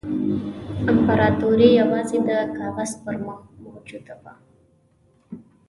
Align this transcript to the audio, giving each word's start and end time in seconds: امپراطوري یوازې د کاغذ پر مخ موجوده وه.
امپراطوري 0.91 1.69
یوازې 1.81 2.17
د 2.29 2.31
کاغذ 2.57 2.91
پر 3.03 3.15
مخ 3.25 3.39
موجوده 3.63 4.15
وه. 4.23 4.33